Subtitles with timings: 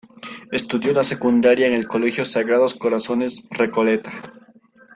[0.51, 4.11] Estudió la secundaria en el Colegio Sagrados Corazones Recoleta.